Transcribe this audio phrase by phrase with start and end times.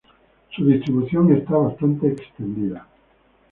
[0.49, 2.87] Su distribución está bastante extendida.